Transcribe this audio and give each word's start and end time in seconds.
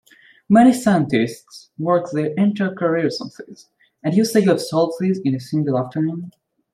Many 0.49 0.73
scientists 0.73 1.69
work 1.77 2.09
their 2.11 2.33
entire 2.33 2.73
careers 2.73 3.21
on 3.21 3.29
this, 3.45 3.69
and 4.03 4.15
you 4.15 4.25
say 4.25 4.39
you 4.39 4.49
have 4.49 4.59
solved 4.59 4.95
this 4.99 5.19
in 5.23 5.35
a 5.35 5.39
single 5.39 5.77
afternoon? 5.77 6.31